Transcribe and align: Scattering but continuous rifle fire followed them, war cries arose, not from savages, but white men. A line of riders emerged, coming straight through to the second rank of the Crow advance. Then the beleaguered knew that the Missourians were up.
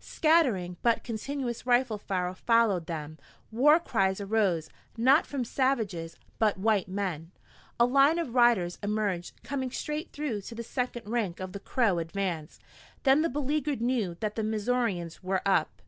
Scattering 0.00 0.76
but 0.82 1.02
continuous 1.02 1.64
rifle 1.66 1.96
fire 1.96 2.34
followed 2.34 2.84
them, 2.84 3.16
war 3.50 3.80
cries 3.80 4.20
arose, 4.20 4.68
not 4.98 5.24
from 5.26 5.46
savages, 5.46 6.14
but 6.38 6.58
white 6.58 6.88
men. 6.88 7.30
A 7.80 7.86
line 7.86 8.18
of 8.18 8.34
riders 8.34 8.76
emerged, 8.82 9.42
coming 9.42 9.70
straight 9.70 10.12
through 10.12 10.42
to 10.42 10.54
the 10.54 10.62
second 10.62 11.08
rank 11.08 11.40
of 11.40 11.52
the 11.52 11.60
Crow 11.60 11.98
advance. 12.00 12.60
Then 13.04 13.22
the 13.22 13.30
beleaguered 13.30 13.80
knew 13.80 14.14
that 14.20 14.34
the 14.34 14.44
Missourians 14.44 15.22
were 15.22 15.40
up. 15.46 15.80